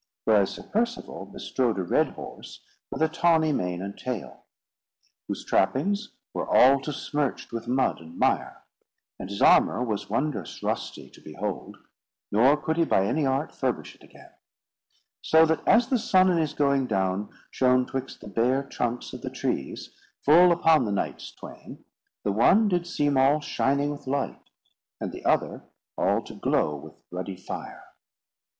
[0.25, 4.45] Whereas Sir Percivale bestrode a red horse, with a tawny mane and tail;
[5.27, 8.63] whose trappings were all to smirched with mud and mire;
[9.19, 11.77] and his armour was wondrous rosty to behold,
[12.31, 14.31] ne could he by any art furbish it again;
[15.21, 19.21] so that as the sun in his going down shone twixt the bare trunks of
[19.21, 19.91] the trees,
[20.25, 21.85] full upon the knights twain,
[22.23, 24.49] the one did seem all shining with light,
[24.99, 25.63] and the other
[25.95, 27.83] all to glow with ruddy fire.